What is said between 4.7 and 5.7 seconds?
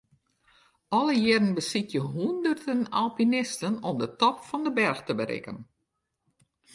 berch te berikken.